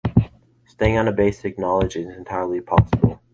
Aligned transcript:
Staying 0.65 0.97
on 0.97 1.05
the 1.05 1.11
basic 1.11 1.59
knowledge 1.59 1.95
is 1.95 2.07
entirely 2.17 2.59
possible. 2.59 3.21